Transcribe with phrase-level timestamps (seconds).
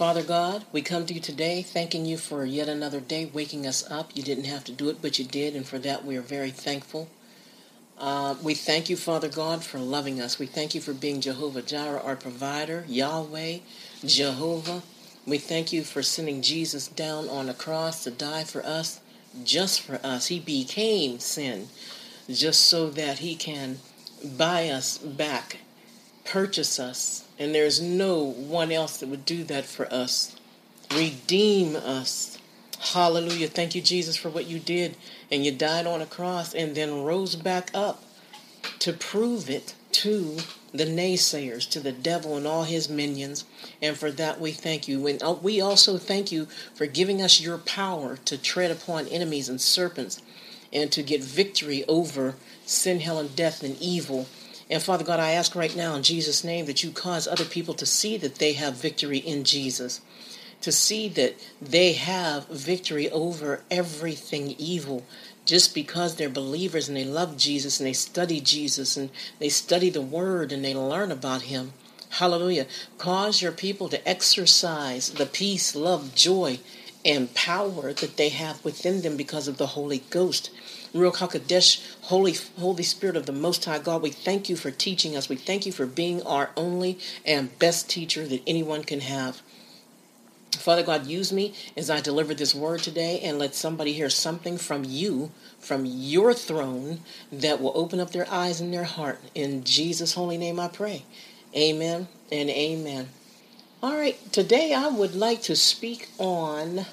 [0.00, 3.84] Father God, we come to you today thanking you for yet another day, waking us
[3.90, 4.12] up.
[4.14, 6.50] You didn't have to do it, but you did, and for that we are very
[6.50, 7.10] thankful.
[7.98, 10.38] Uh, we thank you, Father God, for loving us.
[10.38, 13.58] We thank you for being Jehovah Jireh, our provider, Yahweh,
[14.02, 14.80] Jehovah.
[15.26, 19.00] We thank you for sending Jesus down on the cross to die for us,
[19.44, 20.28] just for us.
[20.28, 21.68] He became sin,
[22.26, 23.80] just so that he can
[24.24, 25.58] buy us back,
[26.24, 30.36] purchase us, and there's no one else that would do that for us.
[30.94, 32.38] Redeem us.
[32.78, 33.48] Hallelujah.
[33.48, 34.96] Thank you, Jesus, for what you did.
[35.30, 38.04] And you died on a cross and then rose back up
[38.80, 40.36] to prove it to
[40.72, 43.46] the naysayers, to the devil and all his minions.
[43.80, 45.06] And for that we thank you.
[45.06, 49.48] And uh, we also thank you for giving us your power to tread upon enemies
[49.48, 50.20] and serpents
[50.72, 52.34] and to get victory over
[52.66, 54.26] sin, hell, and death and evil
[54.70, 57.74] and Father God, I ask right now in Jesus' name that you cause other people
[57.74, 60.00] to see that they have victory in Jesus,
[60.60, 65.04] to see that they have victory over everything evil
[65.44, 69.10] just because they're believers and they love Jesus and they study Jesus and
[69.40, 71.72] they study the Word and they learn about Him.
[72.10, 72.66] Hallelujah.
[72.98, 76.60] Cause your people to exercise the peace, love, joy,
[77.04, 80.50] and power that they have within them because of the Holy Ghost.
[80.94, 85.16] Ruach HaKodesh, Holy, Holy Spirit of the Most High God, we thank you for teaching
[85.16, 85.28] us.
[85.28, 89.42] We thank you for being our only and best teacher that anyone can have.
[90.58, 94.58] Father God, use me as I deliver this word today and let somebody hear something
[94.58, 99.20] from you, from your throne, that will open up their eyes and their heart.
[99.34, 101.04] In Jesus' holy name I pray.
[101.56, 103.08] Amen and amen.
[103.82, 106.84] All right, today I would like to speak on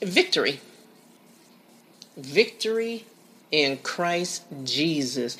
[0.00, 0.60] victory
[2.16, 3.04] victory
[3.50, 5.36] in Christ Jesus.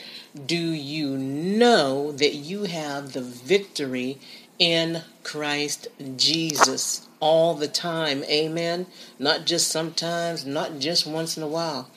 [0.47, 4.19] Do you know that you have the victory
[4.58, 8.22] in Christ Jesus all the time?
[8.25, 8.86] Amen.
[9.19, 11.89] Not just sometimes, not just once in a while.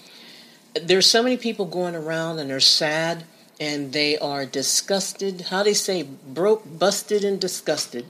[0.74, 3.26] There's so many people going around and they're sad
[3.60, 5.42] and they are disgusted.
[5.50, 8.06] How they say broke, busted, and disgusted.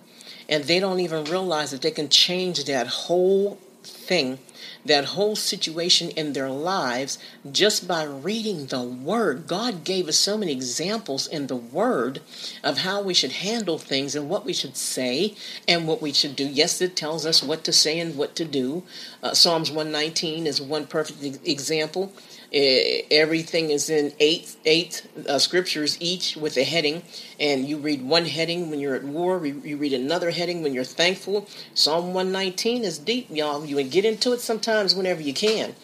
[0.49, 3.57] And they don't even realize that they can change that whole
[3.89, 4.39] thing
[4.85, 7.17] that whole situation in their lives
[7.51, 9.47] just by reading the Word.
[9.47, 12.21] God gave us so many examples in the Word
[12.63, 15.35] of how we should handle things and what we should say
[15.67, 16.47] and what we should do.
[16.47, 18.83] Yes, it tells us what to say and what to do.
[19.21, 22.13] Uh, Psalms 119 is one perfect example.
[22.53, 27.03] Eh, everything is in eight eight uh, scriptures each with a heading.
[27.39, 29.45] And you read one heading when you're at war.
[29.45, 31.47] You read another heading when you're thankful.
[31.73, 33.65] Psalm 119 is deep y'all.
[33.65, 35.75] You can get into it sometimes whenever you can.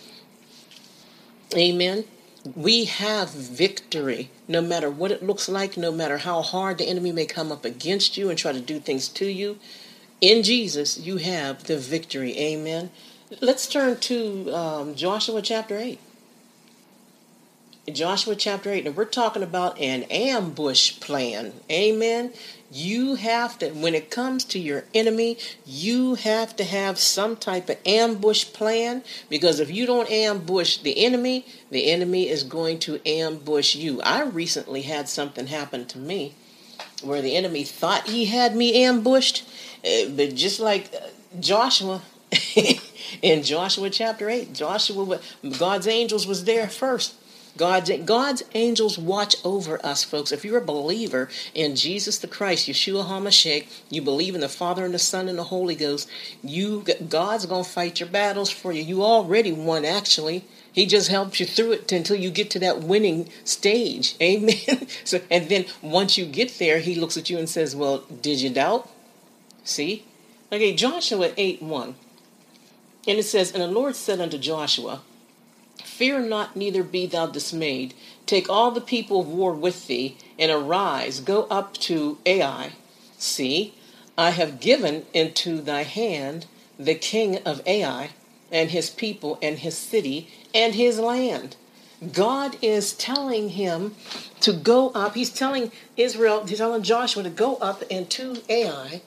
[1.53, 2.05] Amen.
[2.55, 7.11] We have victory no matter what it looks like no matter how hard the enemy
[7.11, 9.59] may come up against you and try to do things to you.
[10.19, 12.37] In jesus you have the victory.
[12.37, 12.89] Amen.
[13.41, 15.99] Let's turn to um, joshua chapter 8
[17.91, 21.51] Joshua chapter 8, and we're talking about an ambush plan.
[21.69, 22.31] Amen.
[22.71, 27.67] You have to, when it comes to your enemy, you have to have some type
[27.67, 33.05] of ambush plan because if you don't ambush the enemy, the enemy is going to
[33.05, 34.01] ambush you.
[34.01, 36.35] I recently had something happen to me
[37.01, 39.45] where the enemy thought he had me ambushed,
[39.83, 41.07] eh, but just like uh,
[41.37, 42.01] Joshua.
[43.21, 45.19] in Joshua chapter 8, Joshua,
[45.59, 47.13] God's angels was there first
[47.55, 50.31] God's, God's angels watch over us, folks.
[50.31, 54.83] If you're a believer in Jesus the Christ, Yeshua HaMashiach, you believe in the Father
[54.85, 56.09] and the Son and the Holy Ghost,
[56.43, 58.81] you God's going to fight your battles for you.
[58.81, 60.45] You already won, actually.
[60.71, 64.15] He just helps you through it until you get to that winning stage.
[64.21, 64.87] Amen.
[65.03, 68.41] so, and then once you get there, he looks at you and says, Well, did
[68.41, 68.89] you doubt?
[69.63, 70.05] See?
[70.51, 71.95] Okay, Joshua 8 1.
[73.07, 75.01] And it says, And the Lord said unto Joshua,
[76.03, 77.93] Fear not, neither be thou dismayed.
[78.25, 82.73] Take all the people of war with thee, and arise, go up to Ai.
[83.17, 83.73] See,
[84.17, 86.45] I have given into thy hand
[86.77, 88.09] the king of Ai,
[88.51, 91.55] and his people, and his city, and his land.
[92.11, 93.95] God is telling him
[94.41, 95.15] to go up.
[95.15, 99.01] He's telling Israel, he's telling Joshua to go up into Ai.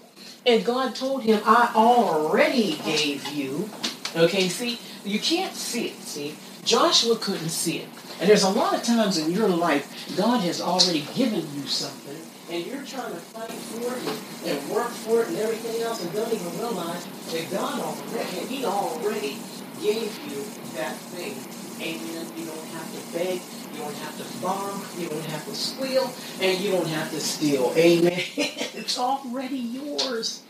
[0.46, 3.68] And God told him, I already gave you.
[4.16, 6.34] Okay, see, you can't see it, see?
[6.64, 7.88] Joshua couldn't see it.
[8.18, 12.16] And there's a lot of times in your life, God has already given you something,
[12.50, 16.10] and you're trying to fight for it and, work for it and everything else, and
[16.14, 19.36] don't even realize that God already, He already
[19.82, 20.42] gave you
[20.80, 21.36] that thing.
[21.78, 22.26] Amen.
[22.38, 23.40] You don't have to beg.
[23.74, 24.80] You don't have to borrow.
[24.96, 26.10] You don't have to squeal.
[26.40, 27.74] And you don't have to steal.
[27.76, 28.12] Amen.
[28.36, 30.42] it's already yours.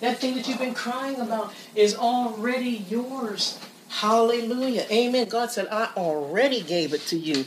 [0.00, 3.58] That thing that you've been crying about is already yours.
[3.88, 4.86] Hallelujah.
[4.90, 5.28] Amen.
[5.28, 7.44] God said, I already gave it to you.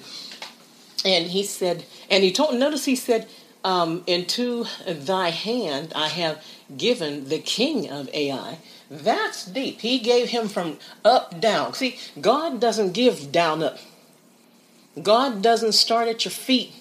[1.05, 3.27] And he said, and he told, notice he said,
[3.63, 6.43] um, into thy hand I have
[6.77, 8.59] given the king of Ai.
[8.89, 9.81] That's deep.
[9.81, 11.73] He gave him from up down.
[11.73, 13.77] See, God doesn't give down up.
[15.01, 16.73] God doesn't start at your feet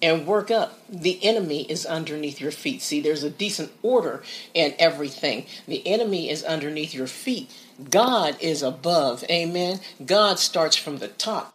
[0.00, 0.78] and work up.
[0.88, 2.82] The enemy is underneath your feet.
[2.82, 4.22] See, there's a decent order
[4.54, 5.46] in everything.
[5.66, 7.50] The enemy is underneath your feet.
[7.90, 9.24] God is above.
[9.30, 9.80] Amen.
[10.04, 11.54] God starts from the top